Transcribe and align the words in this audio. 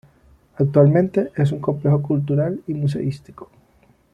Actualmente 0.57 1.29
es 1.35 1.51
un 1.51 1.59
complejo 1.59 2.01
cultural 2.01 2.63
y 2.65 2.73
museístico. 2.73 3.51